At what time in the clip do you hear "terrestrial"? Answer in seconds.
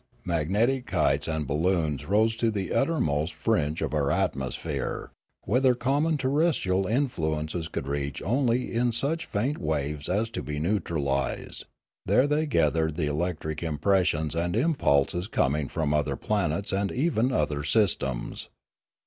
6.17-6.87